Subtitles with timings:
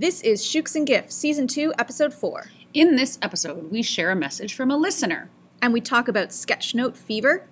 [0.00, 2.46] This is Shukes and Giffs, Season 2, Episode 4.
[2.72, 5.28] In this episode, we share a message from a listener,
[5.60, 7.46] And we talk about Sketchnote Fever,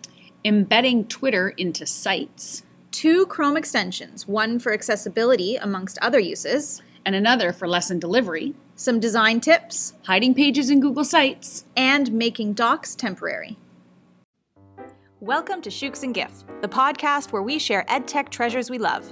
[0.47, 7.53] embedding Twitter into sites, two Chrome extensions, one for accessibility amongst other uses, and another
[7.53, 11.67] for lesson delivery, some design tips, hiding pages in Google Sites.
[11.77, 13.59] and making docs temporary.
[15.21, 19.07] Welcome to Shukes and Giffs, the podcast where we share EdTech treasures we love.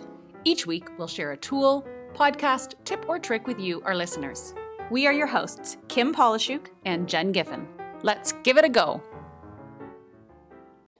[0.45, 1.87] Each week, we'll share a tool,
[2.17, 4.55] podcast, tip, or trick with you, our listeners.
[4.91, 6.69] We are your hosts, Kim Pollishuke.
[6.85, 7.69] And Jen Giffen.
[8.03, 9.03] Let's give it a go.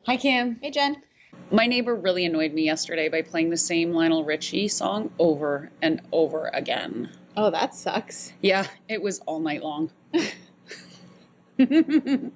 [0.07, 0.59] Hi, Kim.
[0.61, 1.03] Hey, Jen.
[1.51, 6.03] My neighbor really annoyed me yesterday by playing the same Lionel Richie song over and
[6.13, 7.11] over again.
[7.37, 8.33] Oh, that sucks.
[8.43, 9.91] Yeah, it was all night long.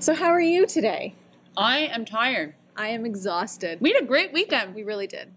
[0.00, 1.14] So, how are you today?
[1.58, 2.54] I am tired.
[2.76, 3.80] I am exhausted.
[3.80, 4.74] We had a great weekend.
[4.76, 5.32] We really did.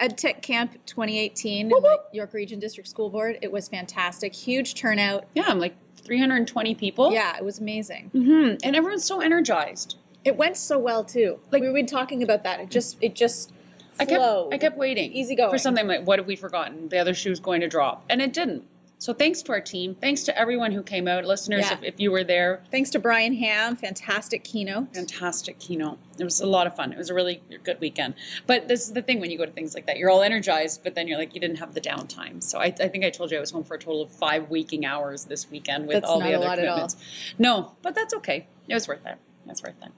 [0.00, 2.00] EdTech Camp 2018 in Whoop, the whoop.
[2.12, 3.38] York Region District School Board.
[3.40, 4.34] It was fantastic.
[4.34, 5.26] Huge turnout.
[5.34, 7.12] Yeah, I'm like 320 people.
[7.12, 8.08] Yeah, it was amazing.
[8.12, 9.96] hmm And everyone's so energized.
[10.24, 11.38] It went so well too.
[11.44, 12.60] Like Like- we've been talking about that.
[12.60, 13.52] It just it just
[13.98, 14.22] I kept.
[14.52, 15.12] I kept waiting.
[15.12, 15.50] Easy going.
[15.50, 16.88] For something like what have we forgotten?
[16.88, 18.04] The other shoe's going to drop.
[18.08, 18.64] And it didn't.
[19.00, 19.94] So thanks to our team.
[19.94, 21.24] Thanks to everyone who came out.
[21.24, 21.72] Listeners, Yeah.
[21.78, 24.94] if, if you were there, Thanks to Brian Ham, fantastic keynote.
[24.94, 25.98] fantastic keynote.
[26.18, 26.92] It was a lot of fun.
[26.92, 28.12] It was a really good weekend.
[28.46, 30.84] But this is the thing when you go to things like that, you're all energized,
[30.84, 32.42] but then you're like, you didn't have the downtime.
[32.42, 34.50] So I, I think I told you I was home for a total of five
[34.50, 36.74] waking hours this weekend with That's all not the a other lot at all.
[36.74, 36.96] commitments.
[37.38, 38.46] No, but that's okay.
[38.68, 39.16] It was worth it.
[39.46, 39.92] That's worth it.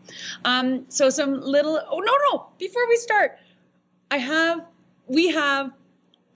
[0.45, 1.80] Um, so some little.
[1.91, 2.47] Oh no, no!
[2.56, 3.36] Before we start,
[4.12, 4.64] I have.
[5.08, 5.73] We have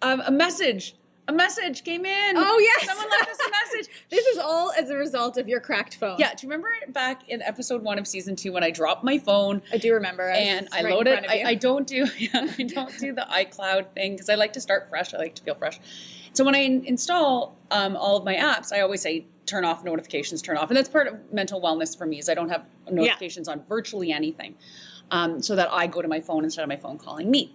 [0.02, 0.96] um, a message.
[1.28, 2.36] A message came in.
[2.36, 2.86] Oh, yes.
[2.86, 3.92] Someone left us a message.
[4.08, 6.16] This is all as a result of your cracked phone.
[6.18, 9.18] Yeah, do you remember back in episode one of season two when I dropped my
[9.18, 10.28] phone I do remember.
[10.30, 11.24] was and I right in load it?
[11.28, 11.42] I.
[11.42, 14.88] I don't do yeah, I don't do the iCloud thing because I like to start
[14.88, 15.12] fresh.
[15.12, 15.80] I like to feel fresh.
[16.32, 19.84] So when I in- install um, all of my apps, I always say turn off
[19.84, 22.18] notifications, turn off, and that's part of mental wellness for me.
[22.18, 24.54] Is I don't have notifications on virtually anything,
[25.10, 27.54] um, so that I go to my phone instead of my phone calling me.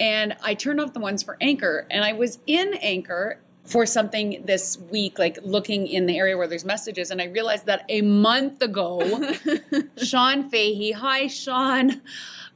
[0.00, 4.42] And I turned off the ones for Anchor, and I was in Anchor for something
[4.46, 8.00] this week, like looking in the area where there's messages, and I realized that a
[8.00, 9.34] month ago,
[10.02, 12.00] Sean Fahey, hi Sean,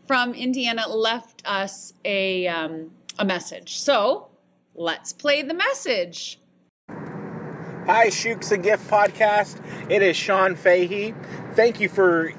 [0.07, 3.79] from Indiana, left us a um, a message.
[3.79, 4.29] So
[4.75, 6.39] let's play the message.
[7.87, 9.61] Hi, Shukes a Gift Podcast.
[9.91, 11.15] It is Sean Fahey.
[11.55, 12.33] Thank you for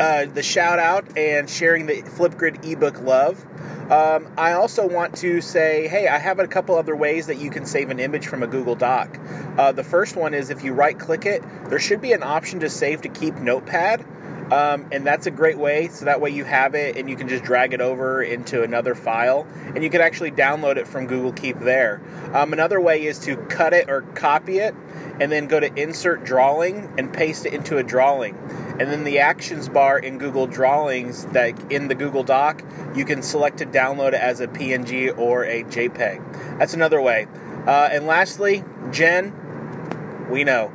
[0.00, 3.44] uh, the shout out and sharing the Flipgrid ebook love.
[3.90, 7.50] Um, I also want to say, hey, I have a couple other ways that you
[7.50, 9.18] can save an image from a Google Doc.
[9.56, 12.60] Uh, the first one is if you right click it, there should be an option
[12.60, 14.04] to save to keep Notepad.
[14.52, 15.88] Um, and that's a great way.
[15.88, 18.94] So that way you have it and you can just drag it over into another
[18.94, 22.00] file, and you can actually download it from Google Keep there.
[22.32, 24.74] Um, another way is to cut it or copy it,
[25.20, 28.36] and then go to Insert Drawing and paste it into a drawing.
[28.80, 32.62] And then the actions bar in Google Drawings that in the Google Doc,
[32.94, 36.58] you can select to download it as a PNG or a JPEG.
[36.58, 37.26] That's another way.
[37.66, 40.72] Uh, and lastly, Jen, we know.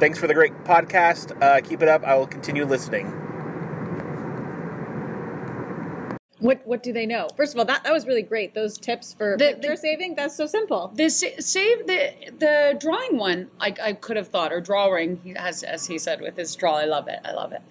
[0.00, 1.40] Thanks for the great podcast.
[1.40, 2.02] Uh, keep it up.
[2.04, 3.23] I will continue listening.
[6.44, 7.26] What what do they know?
[7.36, 8.54] First of all, that that was really great.
[8.54, 10.14] Those tips for The- picture the- saving.
[10.14, 10.92] That's so simple.
[10.94, 15.62] The save the the drawing one, I, I could have thought, or drawing, he has
[15.62, 16.74] as he said with his draw.
[16.76, 17.20] I love it.
[17.24, 17.62] I love it.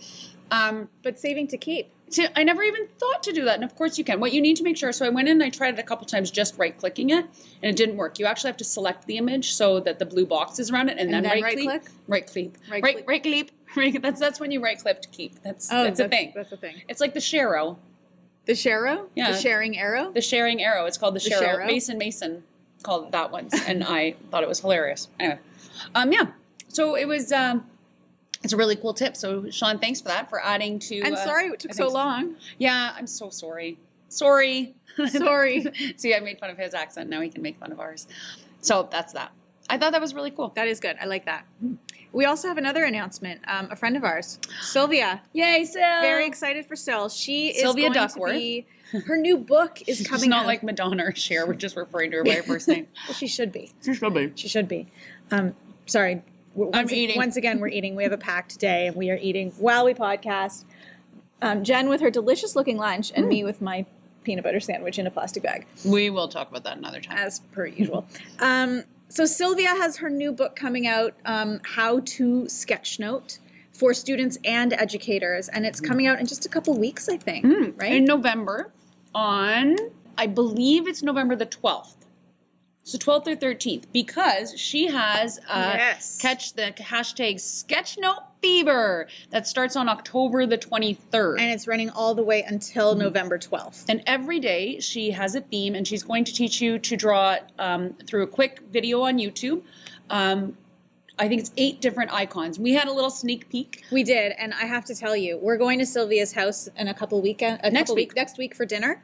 [0.51, 1.91] Um, But saving to keep.
[2.35, 3.55] I never even thought to do that.
[3.55, 4.19] And of course you can.
[4.19, 5.83] What you need to make sure, so I went in and I tried it a
[5.83, 7.25] couple times just right clicking it
[7.63, 8.19] and it didn't work.
[8.19, 10.97] You actually have to select the image so that the blue box is around it
[10.99, 11.81] and, And then, then right click.
[12.07, 12.53] Right click.
[12.69, 13.07] Right Right click.
[13.07, 14.01] right click.
[14.03, 15.41] That's that's when you right click to keep.
[15.41, 16.33] That's Oh, that's a thing.
[16.35, 16.75] That's a thing.
[16.87, 17.77] It's like the Sharo,
[18.45, 19.07] The Sharrow.
[19.15, 19.31] Yeah.
[19.31, 20.11] The sharing arrow.
[20.11, 20.85] the sharing arrow.
[20.85, 21.29] It's called the, The.
[21.29, 21.65] Sharo?
[21.65, 22.43] Mason Mason
[22.83, 25.07] called it that once, and I thought it was hilarious.
[25.19, 25.39] Anyway,
[25.95, 26.27] um, yeah.
[26.67, 27.31] So it was.
[27.31, 27.65] Um,
[28.43, 29.15] it's a really cool tip.
[29.15, 31.01] So Sean, thanks for that for adding to.
[31.01, 32.35] and uh, sorry it took so long.
[32.57, 33.77] Yeah, I'm so sorry.
[34.09, 34.75] Sorry.
[35.09, 35.65] Sorry.
[35.97, 37.09] See, I made fun of his accent.
[37.09, 38.07] Now he can make fun of ours.
[38.61, 39.31] So that's that.
[39.69, 40.51] I thought that was really cool.
[40.55, 40.97] That is good.
[41.01, 41.45] I like that.
[42.11, 43.41] We also have another announcement.
[43.47, 45.81] Um, a friend of ours, Sylvia, Yay, Sil!
[46.01, 47.09] very excited for Sil.
[47.09, 48.33] She is Sylvia going Duckworth.
[48.33, 48.65] to be.
[49.07, 50.21] Her new book is coming.
[50.21, 50.45] She's not out.
[50.45, 51.47] like Madonna or Cher.
[51.47, 52.85] We're just referring to her by her first name.
[53.07, 53.71] Well, she should be.
[53.83, 54.31] She should be.
[54.35, 54.87] She should be.
[55.31, 55.55] Um,
[55.87, 56.21] sorry.
[56.53, 57.17] W- I'm once, eating.
[57.17, 57.95] Once again, we're eating.
[57.95, 60.65] We have a packed day, and we are eating while we podcast.
[61.41, 63.29] Um, Jen with her delicious-looking lunch, and Mm.
[63.29, 63.85] me with my
[64.23, 67.17] peanut butter sandwich in a plastic bag, We will talk about that another time.
[67.17, 68.05] as per usual.
[68.39, 68.83] Um,
[69.13, 73.37] so Sylvia has her new book coming out, um, How to Sketchnote.
[73.71, 77.43] for students and educators, and it's coming out in just a couple weeks, I think.
[77.79, 77.93] Right?
[77.93, 78.71] In November,
[79.15, 79.75] on
[80.17, 82.05] I believe it's November the twelfth.
[82.83, 86.17] So twelfth or thirteenth, because she has uh, Yes.
[86.21, 91.39] catch the hashtag Sketchnote Fever that starts on October the twenty third.
[91.39, 93.85] and it's running all the way until November 12th.
[93.87, 97.37] And every day she has a theme, and she's going to teach you to draw
[97.57, 99.63] um, through a quick video on YouTube.
[100.09, 100.57] Um,
[101.17, 102.59] I think it's eight different icons.
[102.59, 103.83] We had a little sneak peek.
[103.91, 106.93] We did, and I have to tell you, we're going to Sylvia's house in a
[106.93, 108.09] couple weekend, a Next couple week.
[108.09, 109.01] week, next week for dinner,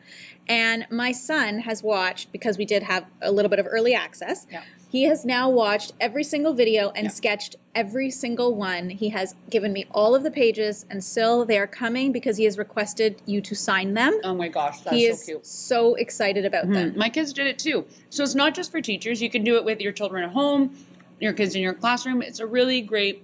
[0.50, 4.47] and my son has watched because we did have a little bit of early access.
[4.51, 4.63] Yeah.
[4.91, 7.12] He has now watched every single video and Yeah.
[7.12, 8.89] sketched every single one.
[8.89, 12.45] He has given me all of the pages, and still they are coming because he
[12.45, 14.19] has requested you to sign them.
[14.24, 15.45] Oh my gosh, that's he so is cute.
[15.45, 16.94] so excited about them.
[16.97, 17.86] My kids did it too.
[18.09, 19.21] So it's not just for teachers.
[19.21, 20.75] You can do it with your children at home,
[21.19, 22.24] your kids in your classroom.
[22.24, 23.24] It's a really great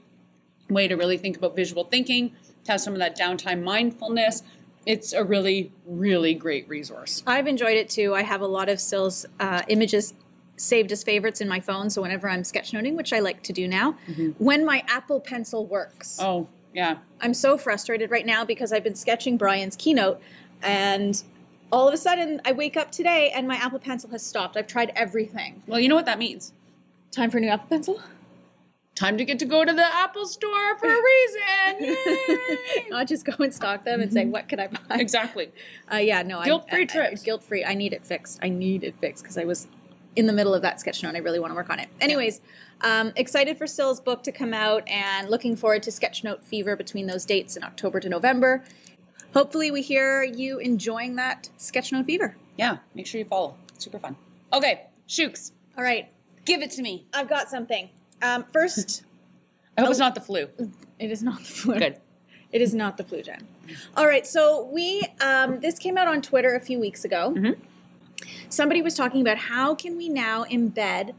[0.70, 2.30] way to really think about visual thinking,
[2.66, 4.44] to have some of that downtime mindfulness.
[4.86, 7.24] It's a really, really great resource.
[7.26, 8.14] I've enjoyed it too.
[8.14, 10.14] I have a lot of Sill's uh, images
[10.58, 11.90] saved as favorites in my phone.
[11.90, 13.94] So whenever I'm sketchnoting, which I like to do now,
[14.38, 16.98] when my Apple Pencil works, Oh, yeah.
[17.22, 20.22] I'm so frustrated right now because I've been sketching Brian's keynote
[20.62, 21.22] and
[21.72, 24.56] all of a sudden I wake up today and my Apple Pencil has stopped.
[24.58, 25.62] I've tried everything.
[25.68, 26.54] Well, you know what that means?
[27.12, 28.02] Time for a new Apple Pencil?
[28.94, 31.98] Time to get to go to the Apple store for a reason.
[32.30, 32.86] Yay!
[32.90, 34.80] Not just go and stock them and say, what can I buy?
[34.92, 35.50] exactly.
[35.92, 36.40] Uh, yeah, no.
[36.40, 37.22] I- Guilt-free I- I- trips.
[37.24, 37.66] Guilt-free.
[37.66, 38.40] I need it fixed.
[38.42, 39.68] I need it fixed because I was
[40.16, 41.10] in the middle of that sketch note.
[41.10, 41.90] and I really want to work on it.
[42.00, 42.42] Anyways,
[42.82, 47.08] um, excited for Sill's book to come out and looking forward to Sketchnote Fever between
[47.08, 48.64] those dates in October to November.
[49.34, 52.38] Hopefully, we hear you enjoying that Sketchnote Fever.
[52.58, 53.56] Yeah, make sure you follow.
[53.78, 54.16] Super fun.
[54.54, 56.08] Okay, Shukes, All right,
[56.46, 57.06] give it to me.
[57.14, 57.90] I've got something.
[58.22, 59.04] Um, first,
[59.78, 60.48] I hope it's not the flu.
[61.00, 61.80] it is not the flu.
[61.80, 61.98] Good.
[62.54, 63.46] It is not the flu gen.
[63.98, 67.34] All right, so we um, this came out on Twitter a few weeks ago.
[67.36, 67.58] Mhm.
[68.50, 71.14] Somebody was talking about how can we now embed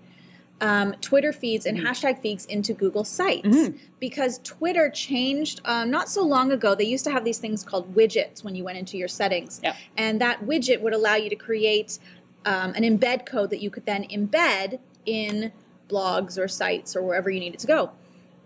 [0.60, 3.78] um, Twitter feeds and hashtag feeds into Google Sites Mhm.
[4.00, 6.74] because Twitter changed um, not so long ago.
[6.74, 9.76] They used to have these things called widgets when you went into your settings, Yeah.
[9.98, 11.98] and that widget would allow you to create
[12.46, 15.50] um, an embed code that you could then embed in
[15.90, 17.90] blogs or sites or wherever you need it to go.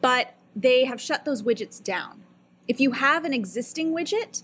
[0.00, 2.24] But they have shut those widgets down.
[2.66, 4.42] If you have an existing widget,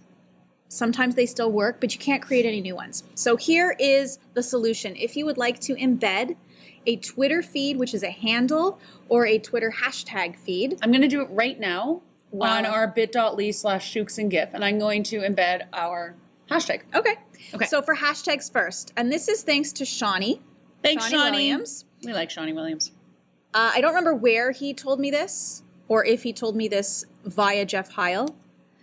[0.68, 3.04] sometimes they still work, but you can't create any new ones.
[3.14, 4.94] So here is the solution.
[4.96, 6.36] If you would like to embed
[6.86, 8.78] a Twitter feed, which is a handle,
[9.08, 12.02] or a Twitter hashtag feed, I'm going to do it right now
[12.32, 12.58] Wow.
[12.58, 16.14] on our bit.ly slash Shukes and Giff, and I'm going to embed our
[16.50, 16.82] hashtag.
[16.94, 17.14] okay.
[17.54, 17.66] Okay.
[17.66, 20.40] So for hashtags first, and this is thanks to Shawnee.
[20.82, 21.30] Thanks, Shawnee Shawnee.
[21.52, 21.84] Williams.
[22.04, 22.90] We like Shawnee Williams.
[23.54, 27.06] Uh, I don't remember where he told me this, or if he told me this
[27.24, 28.34] via Jeff Heil.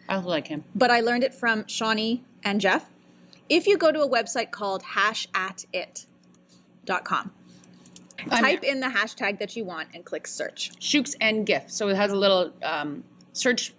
[0.10, 0.64] I like him.
[0.76, 2.92] but I learned it from Shawnee and Jeff.
[3.50, 6.06] If you go to a website called hashatit.com,
[8.20, 10.72] I'm type in the hashtag that you want and click search.
[10.80, 11.70] Shukes and Giff.
[11.70, 13.04] So it has a little um,
[13.34, 13.74] search.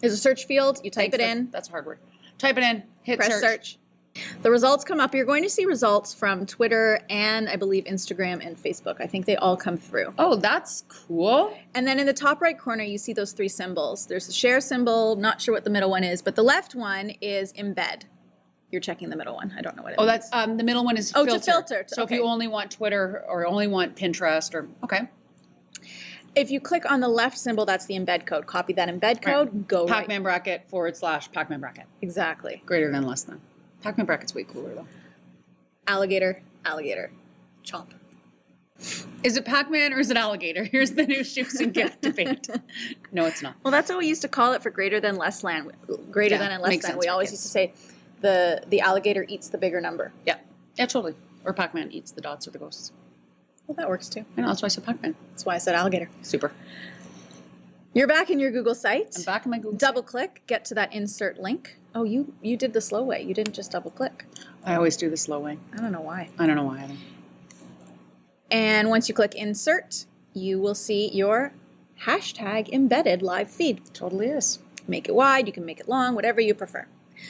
[0.00, 1.98] There's a search field, you type it Thanks, in, That's, that's a hard word.
[2.38, 2.82] Type it in.
[3.02, 3.42] Hit press search.
[3.42, 3.78] search.
[4.42, 5.14] The results come up.
[5.14, 9.00] You're going to see results from Twitter and I believe Instagram and Facebook.
[9.00, 10.12] I think they all come through.
[10.18, 11.56] Oh, that's cool.
[11.74, 14.06] And then in the top right corner, you see those three symbols.
[14.06, 17.10] There's the share symbol, not sure what the middle one is, but the left one
[17.20, 18.02] is embed.
[18.72, 19.52] You're checking the middle one.
[19.56, 20.12] I don't know what it Oh, means.
[20.28, 21.84] that's um, the middle one is Oh, to filter.
[21.88, 25.08] So if you only want Twitter or only want Pinterest or okay,
[26.34, 28.46] If you click on the left symbol, that's the embed code.
[28.46, 29.98] Copy that embed code, go right.
[30.00, 32.62] Pac-Man bracket forward slash Pac-Man bracket Exactly.
[32.66, 33.40] greater than less than.
[33.82, 34.86] Pac-Man bracket's way cooler though.
[35.86, 37.10] Alligator, alligator,
[37.64, 37.88] chomp.
[39.22, 40.64] Is it Pac-Man or is it alligator?
[40.72, 42.48] Here's the new Shukes and Giff debate.
[43.12, 43.56] No, it's not.
[43.64, 45.72] Well, that's what we used to call it for greater than less land.
[46.12, 46.96] Greater Yeah, than and less than.
[46.96, 47.32] We always kids.
[47.32, 47.72] used to say
[48.20, 50.12] the the alligator eats the bigger number.
[50.24, 50.36] Yeah,
[50.76, 51.14] yeah, totally.
[51.44, 52.92] Or Pac-Man eats the dots or the ghosts.
[53.66, 54.24] Well, that works too.
[54.36, 55.16] I know that's why I said Pac-Man.
[55.32, 56.08] That's why I said alligator.
[56.22, 56.52] Super.
[57.94, 59.12] You're back in your Google site.
[59.16, 59.72] I'm back in my Google.
[59.76, 61.76] Double click, get to that insert link.
[61.94, 63.22] Oh, you you did the slow way.
[63.22, 64.24] You didn't just double click.
[64.64, 65.58] I always do the slow way.
[65.72, 66.28] I don't know why.
[66.38, 66.82] I don't know why.
[66.84, 66.94] either.
[68.50, 70.04] And once you click insert,
[70.34, 71.52] you will see your
[72.04, 73.82] hashtag embedded live feed.
[73.94, 74.58] Totally is.
[74.88, 76.86] Make it wide, you can make it long, whatever you prefer.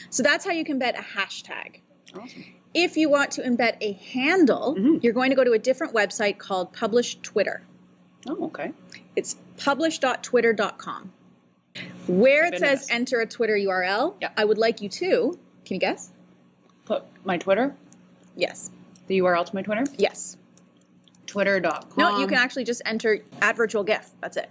[0.09, 1.81] So that's how you can embed a hashtag.
[2.15, 2.45] Awesome.
[2.73, 5.03] If you want to embed a handle, Mhm.
[5.03, 7.63] you're going to go to a different website called Publish Twitter.
[8.29, 8.73] Oh, okay.
[9.17, 11.13] It's publish.twitter.com.
[12.07, 12.91] Where it I've been to says this.
[12.91, 14.31] enter a Twitter URL, Yeah.
[14.37, 16.11] I would like you to, can you guess?
[16.85, 17.75] Put my Twitter,
[18.37, 18.71] Yes.
[19.07, 20.37] the URL to my Twitter, Yes.
[21.27, 21.93] twitter.com.
[21.97, 24.11] No, you can actually just enter at virtual Giff.
[24.21, 24.51] That's it.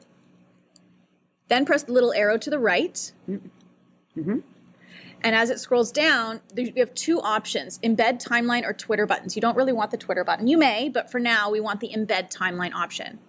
[1.49, 3.11] Then press the little arrow to the right.
[4.17, 4.43] Mhm.
[5.21, 9.35] And as it scrolls down, you have two options embed timeline or Twitter buttons.
[9.35, 10.47] You don't really want the Twitter button.
[10.47, 13.19] You may, but for now, we want the embed timeline option.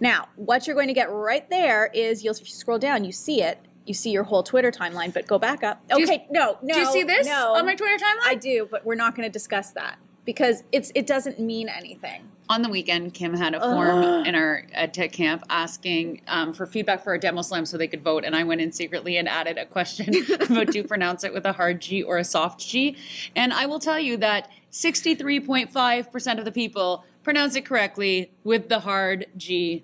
[0.00, 3.12] Now, what you're going to get right there is you'll if you scroll down, you
[3.12, 3.58] see it.
[3.86, 5.80] You see your whole Twitter timeline, but go back up.
[5.96, 6.74] you- Okay, no, no.
[6.74, 7.54] Do you see this no.
[7.54, 8.26] on my Twitter timeline?
[8.26, 12.28] I do, but we're not going to discuss that because it's it doesn't mean anything.
[12.48, 16.64] on the weekend, Kim had a form in our ed tech camp asking um, for
[16.66, 18.24] feedback for a demo slam so they could vote.
[18.24, 21.44] And I went in secretly and added a question about do you pronounce it with
[21.44, 22.96] a hard G or a soft G.
[23.36, 28.78] And I will tell you that 63.5% of the people pronounce it correctly with the
[28.78, 29.82] hard G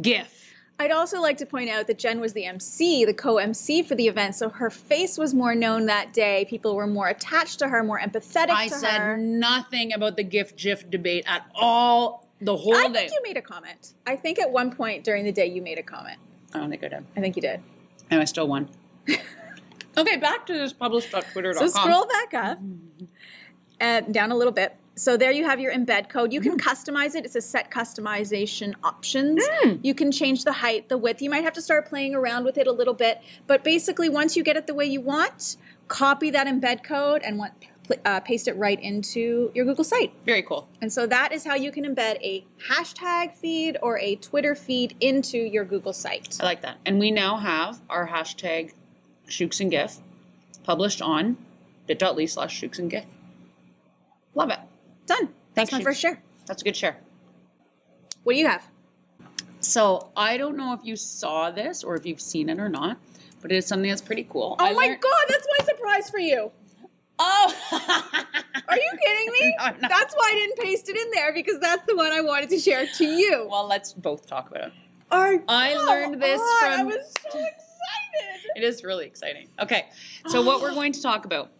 [0.00, 0.54] GIF.
[0.78, 4.06] I'd also like to point out that Jen was the MC, the co-MC for the
[4.06, 6.46] event, so her face was more known that day.
[6.48, 8.86] People were more attached to her, more empathetic I to her.
[8.86, 12.90] I said nothing about the GIF GIF debate at all the whole I day.
[12.90, 13.94] I think you made a comment.
[14.06, 16.18] I think at one point during the day you made a comment.
[16.52, 17.04] I don't think I did.
[17.16, 17.60] I think you did.
[18.12, 18.68] And I still won.
[19.98, 21.68] okay, back to this published.twitter.com.
[21.68, 22.58] So scroll back up
[23.80, 24.76] and down a little bit.
[24.96, 26.32] So there you have your embed code.
[26.32, 27.24] You can customize it.
[27.24, 29.44] It says set customization options.
[29.82, 31.20] You can change the height, the width.
[31.20, 33.20] You might have to start playing around with it a little bit.
[33.46, 35.56] But basically, once you get it the way you want,
[35.88, 37.52] copy that embed code and want,
[38.04, 40.12] uh, paste it right into your Google site.
[40.24, 40.68] Very cool.
[40.80, 44.96] And so that is how you can embed a hashtag feed or a Twitter feed
[45.00, 46.38] into your Google site.
[46.40, 46.78] I like that.
[46.86, 48.72] And we now have our hashtag
[49.26, 49.98] Shukes and Giff
[50.62, 51.36] published on
[51.86, 53.06] bit.ly slash Shukes and Giff.
[54.34, 54.60] Love it.
[55.06, 55.28] Done.
[55.54, 56.22] That's my first share.
[56.46, 56.96] That's a good share.
[58.22, 58.64] What do you have?
[59.60, 62.98] So I don't know if you saw this or if you've seen it or not,
[63.40, 64.56] but it is something that's pretty cool.
[64.58, 66.50] Oh I my learned- god, that's my surprise for you.
[67.18, 67.54] Oh!
[68.68, 69.56] Are you kidding me?
[69.80, 69.88] No.
[69.88, 72.58] That's why I didn't paste it in there because that's the one I wanted to
[72.58, 73.46] share to you.
[73.50, 74.72] well, let's both talk about it.
[75.12, 78.50] Are- I learned this on, I from- was so excited.
[78.56, 79.48] It is really exciting.
[79.60, 79.86] Okay,
[80.28, 81.50] so what we're going to talk about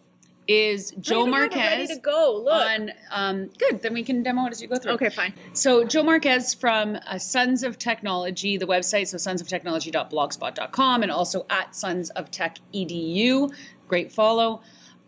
[0.46, 2.42] is Joe I even have it ready Marquez to go.
[2.44, 2.52] Look.
[2.54, 2.92] on.
[3.10, 4.92] Um, good, then we can demo it as you go through.
[4.92, 5.32] okay, fine.
[5.52, 11.74] So Joe Marquez from uh, Sons of Technology, the website, so sonsoftechnology.blogspot.com, and also at
[11.74, 13.52] Sons of Tech Edu.
[13.88, 14.60] Great follow.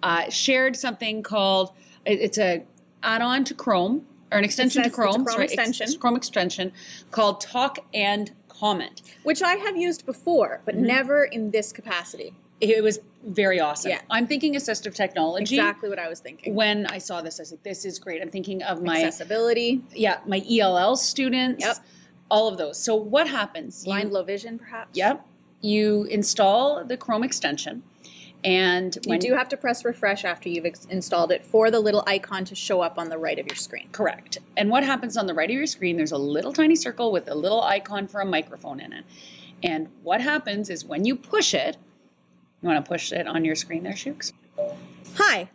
[0.03, 1.73] Uh, shared something called
[2.05, 2.65] it- it's a
[3.03, 5.25] add-on to Chrome or an extension to Chrome.
[5.25, 5.85] Chrome sorry, ex- extension.
[5.85, 6.73] it's a Chrome extension
[7.11, 9.03] called Talk and Comment.
[9.23, 10.85] Which I have used before, but Mm-hmm.
[10.87, 12.35] never in this capacity.
[12.61, 13.91] It was very awesome.
[13.91, 14.01] Yeah.
[14.11, 15.57] I'm thinking assistive technology.
[15.57, 16.55] Exactly what I was thinking.
[16.55, 19.83] When I saw this, I was like, "This is great." I'm thinking of my Accessibility,
[19.93, 21.65] yeah my ELL students.
[21.65, 21.77] Yep.
[22.31, 22.79] All of those.
[22.79, 23.83] So what happens?
[23.85, 24.97] You- blind low vision, perhaps.
[24.97, 25.25] Yep.
[25.61, 27.83] You install the Chrome extension,
[28.45, 32.05] and You do have to press refresh after you've ex- installed it for the little
[32.07, 33.89] icon to show up on the right of your screen.
[33.93, 34.39] correct.
[34.57, 35.97] And what happens on the right of your screen?
[35.97, 39.05] There's a little tiny circle with a little icon for a microphone in it.
[39.63, 41.77] And what happens is when you push it,
[42.67, 44.33] you want to push it on your screen there, Shukes?
[45.17, 45.49] Hi.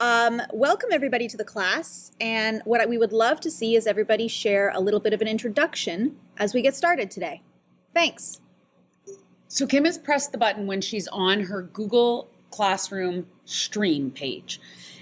[0.00, 2.12] Um, welcome everybody to the class.
[2.20, 5.22] And what I- we would love to see is everybody share a little bit of
[5.22, 7.40] an introduction as we get started today.
[7.94, 8.40] Thanks.
[9.48, 14.60] So Kim has pressed the button when she's on her Google Classroom stream page.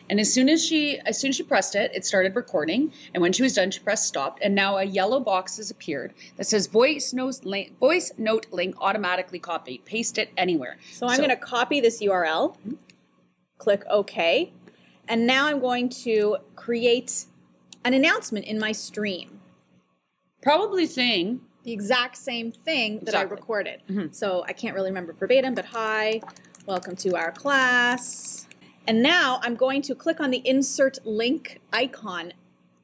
[0.09, 2.93] And as soon as she as soon as she pressed it, it started recording.
[3.15, 4.39] And when she was done, she pressed stop.
[4.43, 8.77] And now a yellow box has appeared that says voice note link, voice note link
[8.81, 9.79] automatically copy.
[9.85, 10.77] Paste it anywhere.
[10.93, 12.57] So I'm going to copy this URL,
[13.59, 14.53] click OK,
[15.09, 17.25] and now I'm going to create
[17.85, 19.41] an announcement in my stream.
[20.43, 23.35] probably saying The exact same thing that I Exactly.
[23.37, 23.81] recorded.
[23.91, 24.15] Mhm.
[24.15, 26.21] So I can't really remember verbatim, but hi,
[26.67, 28.46] welcome to our class.
[28.87, 32.33] And now I'm going to click on the insert link icon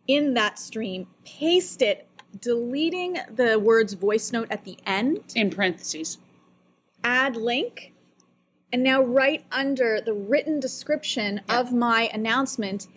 [0.08, 2.08] in that stream, paste it,
[2.40, 6.18] deleting the words voice note at the end, in parentheses.
[7.04, 7.92] add link,
[8.72, 12.88] and now right under the written description of my announcement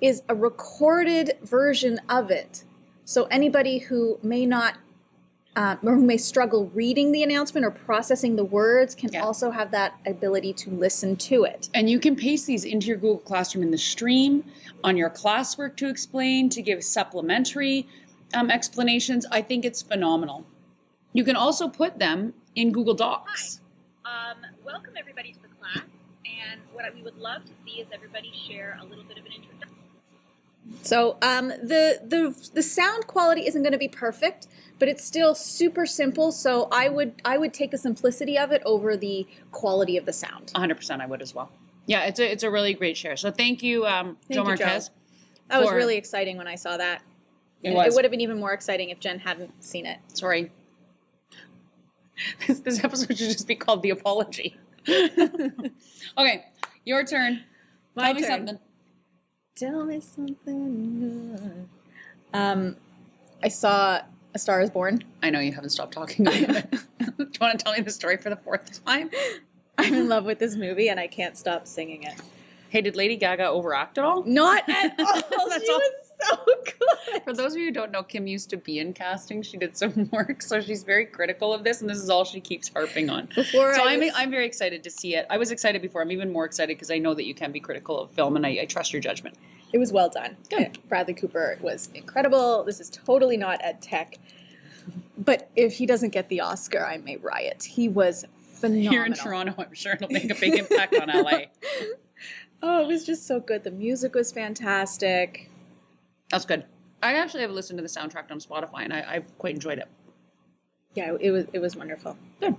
[0.00, 2.64] is a recorded version of it.
[3.04, 4.76] So anybody who may not
[5.56, 9.24] uh, or who may struggle reading the announcement or processing the words can Yeah.
[9.24, 11.68] also have that ability to listen to it.
[11.74, 14.44] And you can paste these into your Google Classroom in the stream,
[14.84, 17.88] on your classwork to explain, to give supplementary
[18.34, 19.26] um, explanations.
[19.32, 20.44] I think it's phenomenal.
[21.12, 23.60] You can also put them in Google Docs.
[24.04, 25.84] Um, welcome everybody to the class,
[26.26, 29.32] and what we would love to see is everybody share a little bit of an
[29.32, 29.75] introduction.
[30.82, 34.46] So um, the the the sound quality isn't going to be perfect,
[34.78, 36.32] but it's still super simple.
[36.32, 40.12] So I would I would take the simplicity of it over the quality of the
[40.12, 40.52] sound.
[40.54, 41.50] 100% I would as well.
[41.86, 43.16] Yeah, it's a, it's a really great share.
[43.16, 44.80] So thank you, um, Thank Joe you, Joe.
[45.48, 47.02] That was really exciting when I saw that.
[47.62, 49.98] It it would have been even more exciting if Jen hadn't seen it.
[50.14, 50.50] Sorry.
[52.46, 54.56] This, this episode should just be called The Apology.
[54.88, 56.44] okay,
[56.84, 57.44] your turn.
[57.94, 58.58] My Tell me something.
[59.56, 61.68] Tell me something good.
[62.34, 62.76] Um,
[63.42, 64.02] I saw
[64.34, 65.02] A Star Is Born.
[65.22, 66.70] I know you haven't stopped talking about it.
[67.00, 69.10] Do you want to tell me the story for the fourth time?
[69.78, 72.14] I'm in love with this movie and I can't stop singing it.
[72.68, 74.24] Hey, did Lady Gaga overact at all?
[74.24, 75.48] Not at all.
[75.48, 75.78] That's she all.
[75.78, 77.22] was so good.
[77.24, 79.42] For those of you who don't know, Kim used to be in casting.
[79.42, 82.40] She did some work, so she's very critical of this, and this is all she
[82.40, 83.28] keeps harping on.
[83.34, 85.26] Before so I I'm, I'm very excited to see it.
[85.30, 86.02] I was excited before.
[86.02, 88.46] I'm even more excited because I know that you can be critical of film, and
[88.46, 89.36] I, I trust your judgment.
[89.72, 90.36] It was well done.
[90.48, 90.78] Good.
[90.88, 92.64] Bradley Cooper was incredible.
[92.64, 94.18] This is totally not ed tech.
[95.18, 97.64] But if he doesn't get the Oscar, I may riot.
[97.64, 98.92] He was phenomenal.
[98.92, 101.38] Here in Toronto, I'm sure it'll make a big impact on LA.
[102.62, 103.64] Oh, it was just so good.
[103.64, 105.50] The music was fantastic.
[106.30, 106.64] That's good.
[107.02, 109.88] I actually have listened to the soundtrack on Spotify, and I, I quite enjoyed it.
[110.94, 112.16] Yeah, it was it was wonderful.
[112.40, 112.56] Good.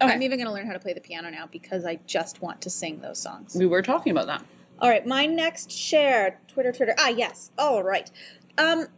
[0.00, 2.60] I'm even going to learn how to play the piano now because I just want
[2.62, 3.54] to sing those songs.
[3.54, 4.44] We were talking about that.
[4.80, 6.94] All right, my next share, Twitter, Twitter.
[6.98, 7.52] Ah, yes.
[7.56, 8.10] All right.
[8.58, 8.88] Um,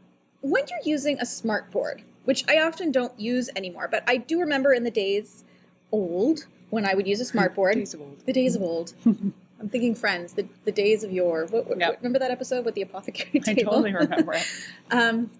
[0.40, 4.72] when you're using a smartboard, which I often don't use anymore, but I do remember
[4.72, 5.44] in the days
[5.92, 7.74] old when I would use a smartboard.
[7.76, 8.26] Days of old.
[8.26, 8.94] The days of old.
[9.60, 11.46] I'm thinking Friends, the, the days of yore.
[11.46, 11.98] What, what, Yep.
[12.02, 13.60] remember that episode with the apothecary table?
[13.60, 14.46] I totally remember it.
[14.90, 15.30] Um,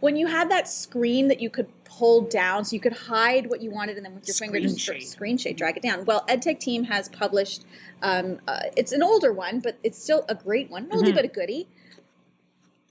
[0.00, 3.60] when you had that screen that you could pull down, so you could hide what
[3.62, 5.02] you wanted, and then with your finger Screen just shade.
[5.06, 6.04] screen shade, drag it down.
[6.04, 7.64] Well, EdTech Team has published.
[8.02, 11.14] Um, uh, it's an older one, but it's still a great one, an oldie Mhm.
[11.14, 11.68] but a goodie,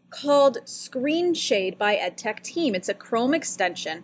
[0.10, 2.76] called Screen Shade by EdTech Team.
[2.76, 4.04] It's a Chrome extension.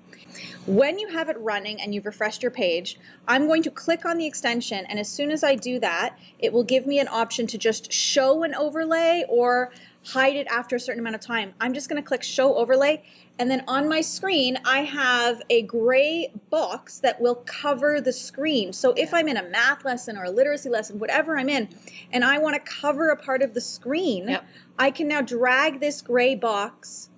[0.66, 4.18] When you have it running and you've refreshed your page, I'm going to click on
[4.18, 7.48] the extension, and as soon as I do that, it will give me an option
[7.48, 9.72] to just show an overlay or
[10.08, 11.54] hide it after a certain amount of time.
[11.62, 13.04] I'm just going to click Show Overlay,
[13.40, 18.74] and then on my screen, I have a gray box that will cover the screen.
[18.74, 21.70] So if I'm in a math lesson or a literacy lesson, whatever I'm in,
[22.12, 24.46] and I want to cover a part of the screen, Yep.
[24.78, 27.10] I can now drag this gray box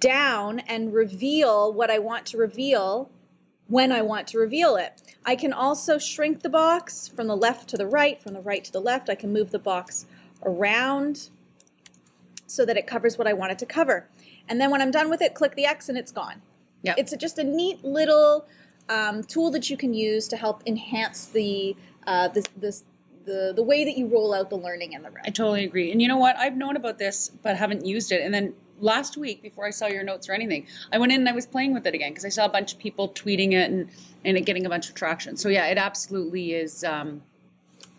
[0.00, 3.10] down and reveal what I want to reveal
[3.66, 5.02] when I want to reveal it.
[5.24, 8.64] I can also shrink the box from the left to the right, from the right
[8.64, 9.08] to the left.
[9.08, 10.06] I can move the box
[10.42, 11.30] around
[12.46, 14.08] so that it covers what I want it to cover.
[14.48, 16.42] And then when I'm done with it, click the X and it's gone.
[16.82, 16.96] Yep.
[16.98, 18.46] It's a, just a neat little
[18.88, 21.74] um, tool that you can use to help enhance the,
[22.06, 22.82] uh, the, the,
[23.24, 25.22] the, the way that you roll out the learning in the room.
[25.24, 25.90] I totally agree.
[25.92, 26.36] And you know what?
[26.36, 28.22] I've known about this, but haven't used it.
[28.22, 31.28] And then last week, before I saw your notes or anything, I went in and
[31.28, 33.70] I was playing with it again because I saw a bunch of people tweeting it
[33.70, 33.88] and,
[34.24, 35.36] and it getting a bunch of traction.
[35.36, 37.22] So yeah, it absolutely is um,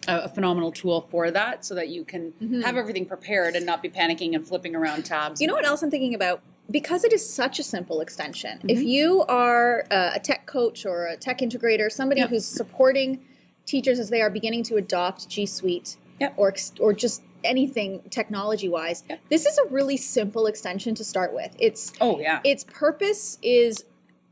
[0.08, 3.82] a, a phenomenal tool for that so that you can have everything prepared and not
[3.82, 5.42] be panicking and flipping around tabs.
[5.42, 6.42] You know what else I'm thinking about?
[6.70, 8.60] Because it is such a simple extension.
[8.68, 12.30] If you are a tech coach or a tech integrator, somebody Yep.
[12.32, 13.20] who's supporting
[13.66, 16.34] teachers as they are beginning to adopt G Suite Yep.
[16.38, 19.20] or or just anything technology wise, Yep.
[19.30, 21.56] this is a really simple extension to start with.
[21.60, 22.40] It's Oh yeah.
[22.44, 23.84] its purpose is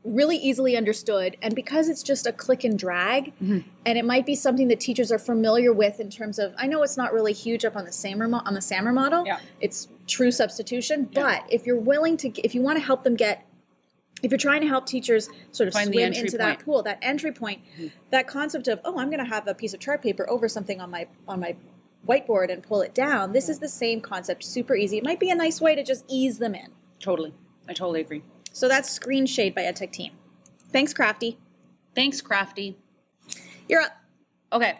[0.02, 3.64] really easily understood and because it's just a click and drag Mhm.
[3.86, 6.82] and it might be something that teachers are familiar with in terms of I know
[6.82, 9.38] it's not really huge up on the SAMR mo- on the SAMR model Yeah.
[9.62, 11.22] it's true substitution Yeah.
[11.22, 13.46] but if you're willing to if you want to help them get
[14.24, 16.38] if you're trying to help teachers sort of Find swim into point.
[16.38, 17.92] that pool that entry point Mhm.
[18.10, 20.80] that concept of oh I'm going to have a piece of chart paper over something
[20.80, 21.54] on my on my
[22.08, 25.30] whiteboard and pull it down this is the same concept super easy it might be
[25.30, 26.68] a nice way to just ease them in
[27.00, 27.32] totally.
[27.68, 28.22] I totally agree.
[28.52, 30.12] so that's Screen Shade by EdTech Team.
[30.70, 31.38] Thanks, Crafty.
[31.94, 32.76] Thanks, Crafty.
[33.68, 33.92] You're up.
[34.52, 34.78] Okay.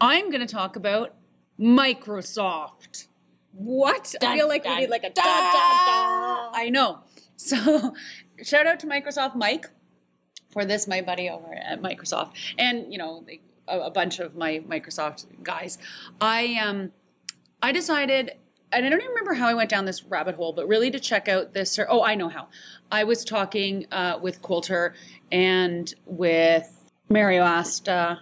[0.00, 1.14] I'm going to talk about
[1.60, 3.06] Microsoft.
[3.52, 4.14] What?
[4.22, 5.52] I feel like dun, we need like a da dun.
[5.52, 6.50] da da.
[6.54, 7.00] I know.
[7.36, 7.92] So,
[8.42, 9.66] shout out to Microsoft Mike
[10.50, 13.24] for this, my buddy over at Microsoft, and you know
[13.68, 15.78] a, a bunch of my Microsoft guys.
[16.20, 16.92] I um,
[17.62, 18.32] I decided,
[18.72, 21.00] and I don't even remember how I went down this rabbit hole, but really to
[21.00, 21.78] check out this.
[21.88, 22.48] Oh, I know how.
[22.90, 24.94] I was talking uh, with Coulter
[25.32, 28.20] and with Mario Asta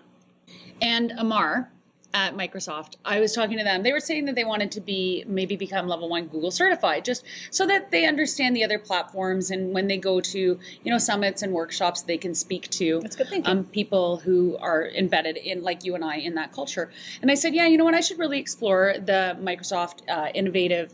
[0.80, 1.72] and Amar
[2.14, 2.96] at Microsoft.
[3.04, 3.82] I was talking to them.
[3.82, 7.24] They were saying that they wanted to be maybe become level one Google certified, just
[7.50, 11.42] so that they understand the other platforms and when they go to you know summits
[11.42, 13.50] and workshops, they can speak to That's good thinking.
[13.50, 16.90] um, people who are embedded in like you and I in that culture.
[17.22, 17.94] And I said, yeah, you know what?
[17.94, 20.92] I should really explore the Microsoft uh, Innovative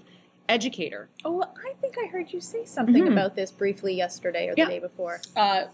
[0.48, 1.09] Educator.
[1.24, 3.12] oh, I think I heard you say something Mhm.
[3.12, 4.68] about this briefly yesterday or the Yeah.
[4.68, 5.20] day before.
[5.37, 5.64] uh,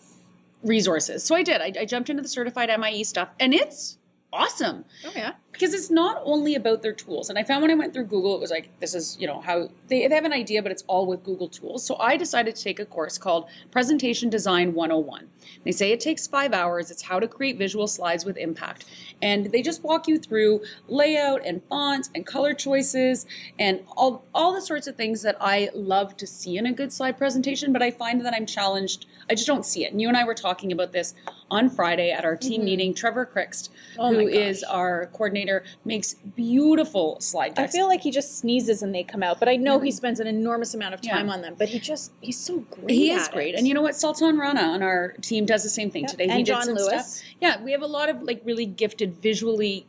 [0.63, 1.23] resources.
[1.23, 1.61] So I did.
[1.61, 3.99] I, I jumped into the certified MIE stuff, and it's
[4.35, 4.85] awesome.
[5.07, 5.33] Oh yeah.
[5.55, 7.31] Because it's not only about their tools.
[7.31, 9.41] And I found when I went through Google, it was like, this is, you know,
[9.41, 11.87] how they, they have an idea, but it's all with Google tools.
[11.87, 15.29] So I decided to take a course called Presentation Design 101.
[15.65, 16.91] They say it takes five hours.
[16.91, 18.87] It's how to create visual slides with impact.
[19.23, 23.27] And they just walk you through layout and fonts and color choices
[23.61, 26.93] and all, all the sorts of things that I love to see in a good
[26.93, 27.73] slide presentation.
[27.73, 29.07] But I find that I'm challenged.
[29.31, 29.93] I just don't see it.
[29.93, 31.15] And you and I were talking about this
[31.51, 32.65] on Friday at our team mm-hmm.
[32.65, 32.95] meeting.
[32.95, 35.44] Trevor Crixt, Oh who is our coordinator,
[35.85, 39.57] makes beautiful slide I feel like he just sneezes and they come out, but I
[39.57, 41.33] know he spends an enormous amount of time Yeah.
[41.35, 41.55] on them.
[41.59, 42.91] But he just he's so great.
[42.91, 43.55] he is great.
[43.55, 43.59] it.
[43.59, 43.97] And you know what?
[43.97, 46.09] Sultan Rana on our team does the same thing Yeah.
[46.09, 46.25] today.
[46.25, 47.07] And he John did some Lewis.
[47.17, 47.29] stuff.
[47.41, 49.87] Yeah, we have a lot of like really gifted, visually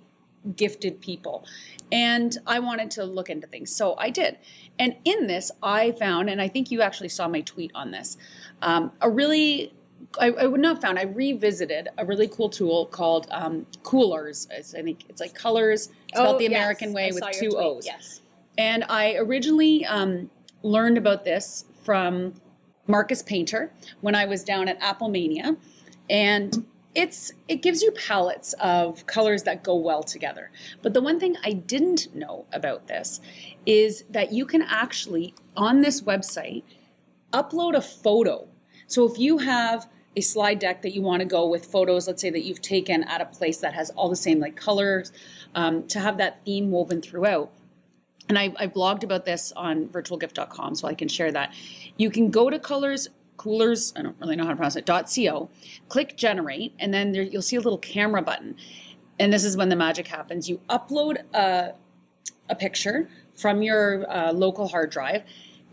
[0.56, 1.46] gifted people.
[1.92, 3.76] And I wanted to look into things.
[3.76, 4.38] So I did.
[4.80, 8.18] And in this, I found, and I think you actually saw my tweet on this,
[8.62, 9.74] um, a really
[10.20, 10.98] I, I would not found.
[11.00, 14.48] I revisited a really cool tool called um, Coolors.
[14.52, 15.90] I think it's like colors.
[16.10, 16.58] It's spelled the Oh, yes.
[16.58, 17.86] American way I with two tweet, O's.
[17.86, 18.22] Yes.
[18.58, 20.30] And I originally um,
[20.64, 22.34] learned about this from
[22.88, 25.58] Marcus Painter when I was down at Applemania,
[26.10, 30.52] and it's it gives you palettes of colors that go well together.
[30.82, 33.20] But the one thing I didn't know about this
[33.66, 36.64] is that you can actually on this website
[37.34, 38.48] upload a photo.
[38.88, 42.22] So if you have a slide deck that you want to go with photos, let's
[42.22, 45.12] say that you've taken at a place that has all the same like colors,
[45.56, 47.52] um, to have that theme woven throughout.
[48.28, 51.54] And I, I blogged about this on virtualgiff.com, so I can share that.
[51.98, 55.50] You can go to colors, coolors, I don't really know how to pronounce it, .co,
[55.90, 58.56] click generate, and then there, you'll see a little camera button.
[59.20, 60.50] And this is when the magic happens.
[60.50, 61.74] You upload a,
[62.50, 65.24] a picture from your uh, local hard drive.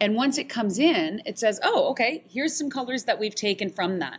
[0.00, 3.70] And once it comes in, it says, oh, okay, here's some colors that we've taken
[3.70, 4.18] from that.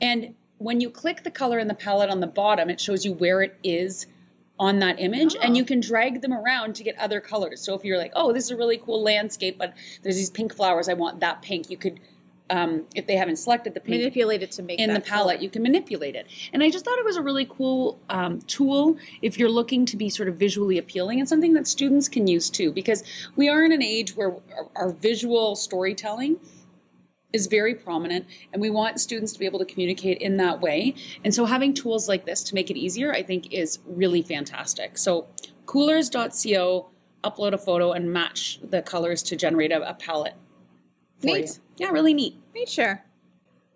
[0.00, 3.12] And when you click the color in the palette on the bottom, it shows you
[3.14, 4.06] where it is
[4.58, 5.66] on that image and you oh.
[5.66, 7.62] can drag them around to get other colors.
[7.62, 10.54] So if you're like, oh, this is a really cool landscape, but there's these pink
[10.54, 11.98] flowers, I want that pink, you could,
[12.50, 15.42] um, if they haven't selected the pink, Manipulate it to make in the palette, color.
[15.42, 16.26] you can manipulate it.
[16.52, 19.96] And I just thought it was a really cool um, tool if you're looking to
[19.96, 23.04] be sort of visually appealing and something that students can use too, because
[23.36, 24.34] we are in an age where
[24.76, 26.36] our, visual storytelling
[27.32, 30.94] is very prominent and we want students to be able to communicate in that way.
[31.24, 34.98] And so having tools like this to make it easier, I think is really fantastic.
[34.98, 35.28] So
[35.66, 36.90] coolors.co,
[37.22, 40.34] upload a photo and match the colors to generate a, a palette.
[41.22, 41.48] Neat.
[41.48, 41.69] you.
[41.80, 42.36] Yeah, really neat.
[42.52, 43.06] Great share.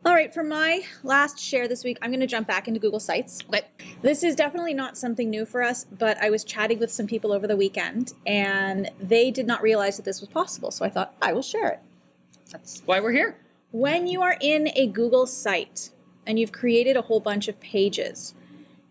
[0.04, 3.00] All right, for my last share this week, I'm going to jump back into Google
[3.00, 3.40] Sites.
[3.48, 3.64] Okay.
[4.02, 7.32] This is definitely not something new for us, but I was chatting with some people
[7.32, 10.70] over the weekend and they did not realize that this was possible.
[10.70, 11.80] So I thought I will share it.
[12.52, 13.38] That's why we're here.
[13.72, 15.88] When you are in a Google site
[16.26, 18.34] and you've created a whole bunch of pages,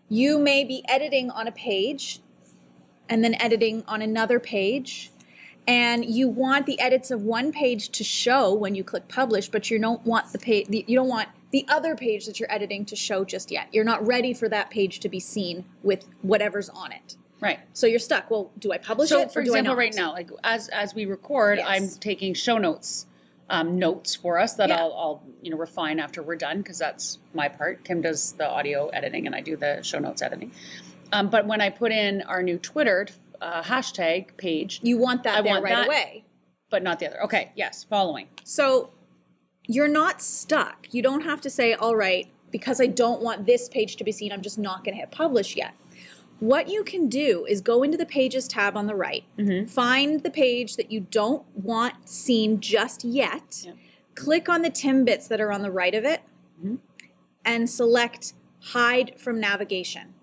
[0.08, 2.18] you may be editing on a page
[3.08, 5.12] and then editing on another page.
[5.66, 9.70] And you want the edits of one page to show when you click publish, but
[9.70, 12.96] you don't want the page you don't want the other page that you're editing to
[12.96, 13.68] show just yet.
[13.72, 17.16] You're not ready for that page to be seen with whatever's on it.
[17.40, 17.60] Right.
[17.72, 18.30] So you're stuck.
[18.30, 19.32] Well, do I publish So, it?
[19.32, 21.66] for or do I example, right now, like as as we record, Yes.
[21.68, 23.06] I'm taking show notes,
[23.48, 24.78] um, notes for us that Yeah.
[24.80, 27.84] I'll, I'll you know refine after we're done because that's my part.
[27.84, 30.52] Kim does the audio editing and I do the show notes editing.
[31.12, 33.06] Um, but when I put in our new Twitter
[33.40, 35.86] uh, hashtag page, you want that I want right that.
[35.86, 36.24] away.
[36.70, 37.22] but not the other.
[37.24, 38.28] Okay, yes, following.
[38.44, 38.90] So
[39.66, 40.88] you're not stuck.
[40.92, 44.12] You don't have to say, all right, because I don't want this page to be
[44.12, 45.74] seen, I'm just not going to hit publish yet.
[46.40, 49.24] What you can do is go into the Pages tab on the right,
[49.68, 53.76] find the page that you don't want seen just yet, Yep.
[54.16, 56.22] click on the Timbits that are on the right of it,
[57.44, 60.13] and select Hide from Navigation.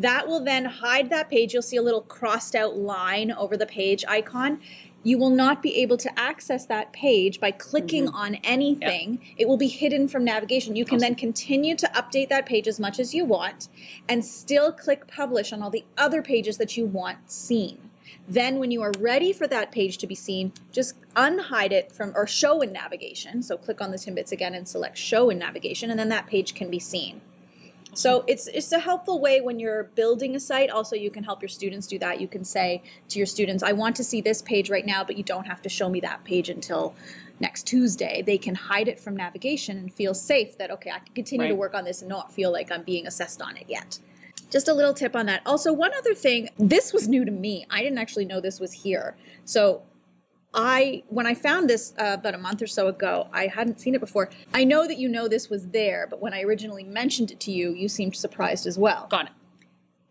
[0.00, 1.52] That will then hide that page.
[1.52, 4.58] You'll see a little crossed out line over the page icon.
[5.02, 8.16] You will not be able to access that page by clicking mm-hmm.
[8.16, 9.20] on anything.
[9.36, 10.74] It will be hidden from navigation.
[10.74, 13.68] You can then continue to update that page as much as you want
[14.08, 17.90] and still click publish on all the other pages that you want seen.
[18.26, 22.12] Then, when you are ready for that page to be seen, just unhide it from
[22.14, 23.42] or show in navigation.
[23.42, 26.54] So, click on the Timbits again and select show in navigation, and then that page
[26.54, 27.20] can be seen.
[27.94, 30.70] So it's it's a helpful way when you're building a site.
[30.70, 32.20] Also, you can help your students do that.
[32.20, 35.16] You can say to your students, "I want to see this page right now, but
[35.16, 36.94] you don't have to show me that page until
[37.40, 41.14] next Tuesday." They can hide it from navigation and feel safe that okay, I can
[41.14, 43.98] continue to work on this and not feel like I'm being assessed on it yet.
[44.50, 45.42] Just a little tip on that.
[45.46, 47.66] Also, one other thing, this was new to me.
[47.70, 49.16] I didn't actually know this was here.
[49.44, 49.82] So
[50.52, 53.94] I when I found this uh, about a month or so ago, I hadn't seen
[53.94, 54.30] it before.
[54.52, 57.52] I know that you know this was there, but when I originally mentioned it to
[57.52, 59.06] you, you seemed surprised as well.
[59.10, 59.32] Got it.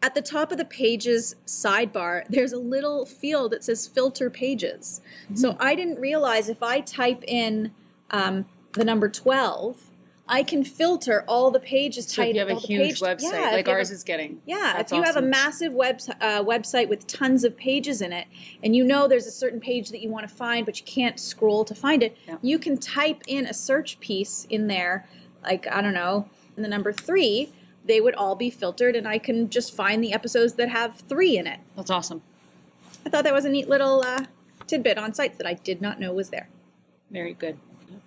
[0.02, 5.02] at the top of the pages sidebar, there's a little field that says filter pages.
[5.36, 7.73] So I didn't realize if I type in
[8.12, 9.88] um, the number 12,
[10.32, 12.06] I can filter all the pages.
[12.06, 14.42] So if type- you have a huge page- website, Yeah, like ours a- is getting.
[14.46, 18.13] yeah, That's if you have a massive web, uh, website with tons of pages in
[18.13, 18.28] it,
[18.63, 21.20] and you know there's a certain page that you want to find, but you can't
[21.20, 22.36] scroll to find it, Yeah.
[22.44, 25.10] you can type in a search piece in there,
[25.44, 27.52] like, I don't know, in the number three,
[27.84, 31.38] they would all be filtered, and I can just find the episodes that have three
[31.38, 31.60] in it.
[31.76, 32.22] That's awesome.
[33.04, 34.26] I thought that was a neat little uh,
[34.68, 36.50] tidbit on sites that I did not know was there.
[37.10, 37.58] Very good.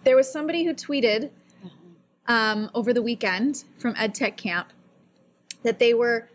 [0.05, 1.31] There was somebody who tweeted
[2.29, 4.69] um, over the weekend from EdTech Camp
[5.63, 6.29] that they were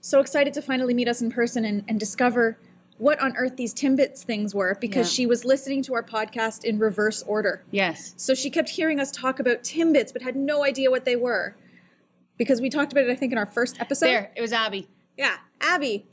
[0.00, 2.58] so excited to finally meet us in person and, and discover
[2.98, 5.14] what on earth these Timbits things were because Yeah.
[5.14, 7.62] she was listening to our podcast in reverse order.
[7.70, 8.14] Yes.
[8.16, 11.56] So she kept hearing us talk about Timbits but had no idea what they were
[12.38, 14.06] because we talked about it, I think, in our first episode.
[14.06, 14.88] There, it was Abby.
[15.16, 16.06] Yeah, Abby.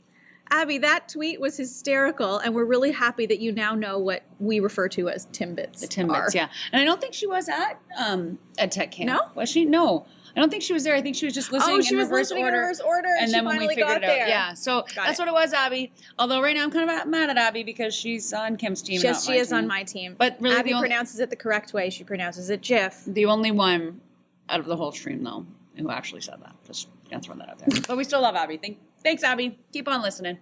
[0.52, 4.58] Abby, that tweet was hysterical, and we're really happy that you now know what we
[4.60, 5.80] refer to as Timbits.
[5.80, 6.28] The Timbits, are.
[6.34, 6.48] yeah.
[6.72, 9.08] And I don't think she was at um at Tech Camp.
[9.08, 9.20] No?
[9.34, 9.64] Was she?
[9.64, 10.06] No.
[10.36, 10.94] I don't think she was there.
[10.94, 12.56] I think she was just listening Oh, she in was reverse listening order.
[12.58, 14.28] in reverse order, and, and she then when finally we figured got it there.
[14.28, 14.54] yeah.
[14.54, 15.22] So Got that's it.
[15.22, 15.92] what it was, Abby.
[16.20, 19.00] Although right now I'm kind of mad at Abby because she's on Kim's team.
[19.02, 20.14] Yes, she is on my team.
[20.18, 21.90] But really Abby only- pronounces it the correct way.
[21.90, 23.02] She pronounces it Jiff.
[23.08, 24.00] The only one
[24.48, 26.54] out of the whole stream though who actually said that.
[26.64, 27.80] Just gonna throw that out there.
[27.88, 28.56] but we still love Abby.
[28.56, 29.58] Thank, thanks, Abby.
[29.72, 30.38] Keep on listening.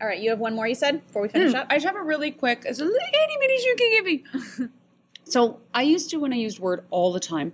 [0.00, 0.66] All right, you have one more.
[0.68, 1.66] You said before we finish Hmm, up.
[1.70, 4.04] I just have a really quick, it's a little itty bitty you can give
[4.60, 4.68] me.
[5.24, 7.52] so I used to, when I used Word all the time,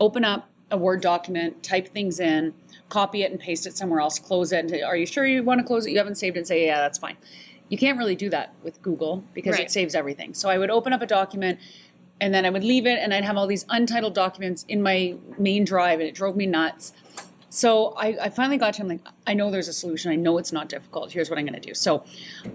[0.00, 2.54] open up a Word document, type things in,
[2.88, 5.42] copy it and paste it somewhere else, close it, and say, are you sure you
[5.42, 5.90] want to close it?
[5.90, 7.16] You haven't saved it and say, yeah, that's fine.
[7.68, 9.64] You can't really do that with Google because Right.
[9.64, 10.32] it saves everything.
[10.34, 11.58] So I would open up a document
[12.20, 15.16] and then I would leave it and I'd have all these untitled documents in my
[15.38, 16.92] main drive and it drove me nuts.
[17.54, 20.10] So I, I finally got to him like, I know there's a solution.
[20.10, 21.12] I know it's not difficult.
[21.12, 21.72] Here's what I'm going to do.
[21.72, 22.02] So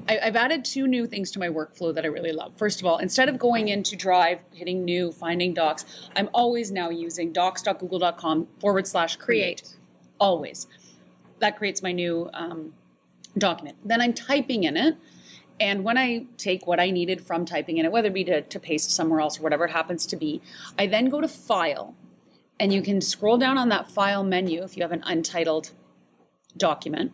[0.10, 2.54] I, I've added two new things to my workflow that I really love.
[2.58, 5.86] First of all, instead of going into Drive, hitting new, finding docs,
[6.18, 9.62] I'm always now using docs.google.com forward slash create.
[9.64, 9.78] Create.
[10.20, 10.68] Always.
[11.40, 12.74] That creates my new um,
[13.38, 13.78] document.
[13.86, 14.98] Then I'm typing in it.
[15.62, 18.42] And when I take what I needed from typing in it, whether it be to,
[18.42, 20.42] to paste somewhere else or whatever it happens to be,
[20.78, 21.96] I then go to File
[22.60, 25.72] and you can scroll down on that file menu if you have an untitled
[26.58, 27.12] document.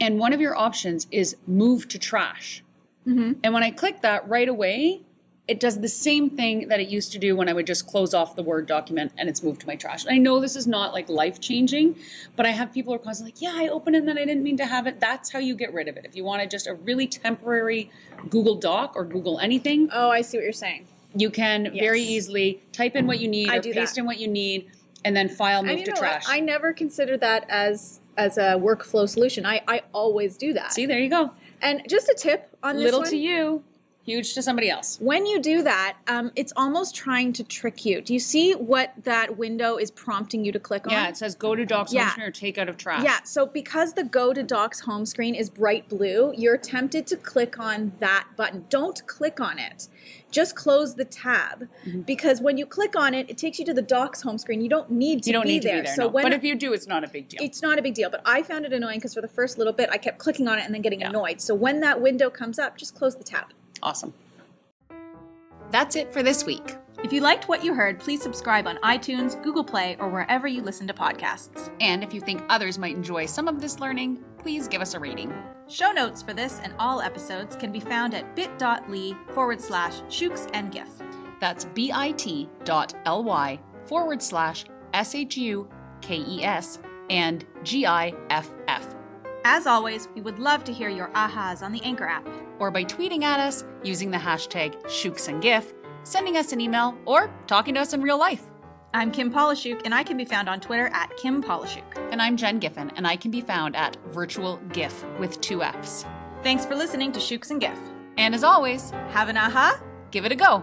[0.00, 2.64] And one of your options is move to trash.
[3.06, 3.32] Mm-hmm.
[3.44, 5.02] And when I click that right away,
[5.48, 8.14] it does the same thing that it used to do when I would just close
[8.14, 10.04] off the Word document and it's moved to my trash.
[10.08, 11.96] I know this is not like life changing,
[12.36, 14.24] but I have people who are constantly like, yeah, I opened it and then I
[14.24, 15.00] didn't mean to have it.
[15.00, 16.04] That's how you get rid of it.
[16.04, 17.90] If you wanted just a really temporary
[18.30, 20.86] Google Doc or Google anything, Oh, I see what you're saying.
[21.14, 24.00] You can very easily type in what you need I or do paste that.
[24.00, 24.70] in what you need
[25.04, 26.24] and then file move and to trash.
[26.24, 26.34] what?
[26.34, 29.44] I never considered that as as a workflow solution.
[29.46, 30.72] I I always do that.
[30.72, 31.32] See, there you go.
[31.60, 33.62] And just a tip on this Little to you,
[34.04, 34.98] huge to somebody else.
[35.00, 38.00] When you do that, um, it's almost trying to trick you.
[38.00, 40.92] Do you see what that window is prompting you to click on?
[40.92, 42.02] Yeah, it says go to docs Yeah.
[42.04, 43.04] home screen or take out of trash.
[43.04, 47.16] Yeah, so because the Go to Docs home screen is bright blue, you're tempted to
[47.16, 48.66] click on that button.
[48.68, 49.88] Don't click on it.
[50.30, 52.00] Just close the tab Mm-hmm.
[52.02, 54.60] because when you click on it, it takes you to the Docs home screen.
[54.60, 55.86] You don't need to, You don't be, need to be there.
[55.94, 56.08] So no.
[56.08, 57.40] when but if you do, it's not a big deal.
[57.42, 59.72] it's not a big deal, but I found it annoying because for the first little
[59.72, 61.08] bit, I kept clicking on it and then getting Yeah.
[61.10, 61.40] annoyed.
[61.40, 63.46] So when that window comes up, just close the tab.
[63.82, 64.14] Awesome.
[65.70, 66.76] That's it for this week.
[67.02, 70.62] If you liked what you heard, please subscribe on iTunes, Google Play, or wherever you
[70.62, 71.72] listen to podcasts.
[71.80, 75.00] And if you think others might enjoy some of this learning, please give us a
[75.00, 75.32] rating.
[75.66, 80.46] Show notes for this and all episodes can be found at bit.ly forward slash shukes
[80.52, 80.90] and giff.
[81.40, 84.64] That's bit.ly forward slash
[84.94, 85.68] S H U
[86.02, 86.78] K E S
[87.10, 88.61] and G I F F.
[89.44, 92.26] As always, we would love to hear your ahas on the Anchor app.
[92.60, 95.72] Or by tweeting at us using the hashtag ShukesandGiff,
[96.04, 98.44] sending us an email, or talking to us in real life.
[98.94, 101.96] I'm Kim Pollishuke, and I can be found on Twitter at Kim Pollishuke.
[102.12, 106.04] And I'm Jen Giffen, and I can be found at Virtual Giff with two F's.
[106.42, 107.78] Thanks for listening to Shukes and Giff.
[108.18, 109.80] And as always, Have an aha?
[110.12, 110.62] give it a go.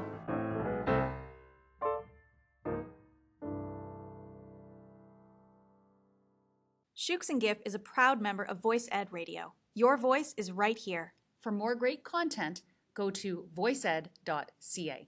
[7.09, 9.53] Shukes and Giff is a proud member of Voice Ed Radio.
[9.73, 11.15] Your voice is right here.
[11.39, 12.61] For more great content,
[12.93, 15.07] go to voiced.ca.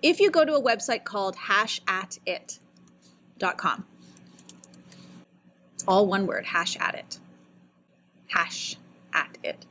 [0.00, 3.84] If you go to a website called hashatit.com,
[5.74, 7.18] it's all one word, hash at it.
[8.28, 8.76] Hash
[9.12, 9.66] at it.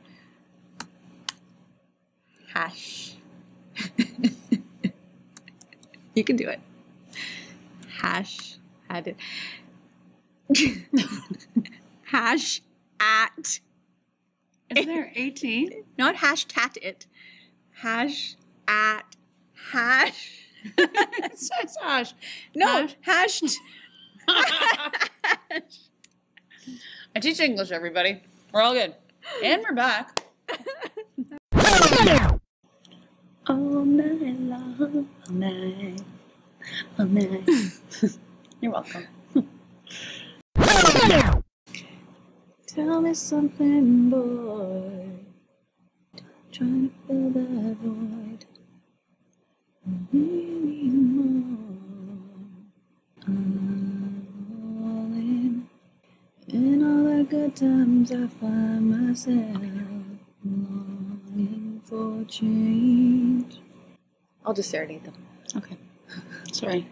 [2.52, 3.14] Hash.
[6.14, 6.60] you can do it.
[8.02, 8.58] Hash
[8.90, 9.16] at it.
[12.04, 12.60] hash
[13.00, 13.60] at
[14.76, 15.84] Is there 18?
[15.98, 17.06] not hash tat it
[17.72, 18.36] hash
[18.68, 19.16] at
[19.72, 20.46] hash
[20.78, 22.14] it says hash.
[22.54, 23.40] no Hash.
[23.40, 23.58] hashed
[27.16, 28.22] I teach English, everybody.
[28.52, 28.94] We're all good.
[29.42, 30.22] And we're back.
[33.48, 36.02] all night long, all night,
[36.98, 37.48] all night.
[38.60, 39.06] You're welcome.
[42.66, 45.10] Tell me something, boy.
[46.52, 48.44] Trying to fill that void.
[50.12, 51.58] Need more.
[53.26, 55.68] I'm all in.
[56.48, 59.62] In all the good times, I find myself
[60.44, 63.58] longing for change.
[64.44, 65.14] I'll just serenade them
[65.56, 65.76] Okay.
[66.52, 66.90] Sorry.